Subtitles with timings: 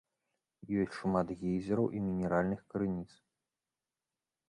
[0.83, 3.09] Ёсць шмат гейзераў і мінеральных крыніц.